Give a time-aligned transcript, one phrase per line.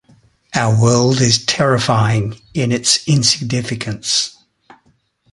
[0.55, 4.35] Our world is terrifying in its insignificance.